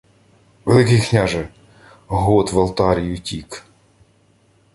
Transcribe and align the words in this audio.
—Великий 0.65 1.01
княже... 1.01 1.49
Гот 2.07 2.51
Валтарій 2.53 3.13
утік. 3.13 3.65